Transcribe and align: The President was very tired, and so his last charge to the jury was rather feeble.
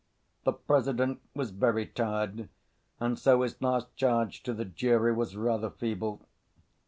The 0.45 0.53
President 0.53 1.21
was 1.35 1.51
very 1.51 1.85
tired, 1.85 2.49
and 2.99 3.19
so 3.19 3.43
his 3.43 3.61
last 3.61 3.95
charge 3.95 4.41
to 4.41 4.53
the 4.55 4.65
jury 4.65 5.13
was 5.13 5.37
rather 5.37 5.69
feeble. 5.69 6.25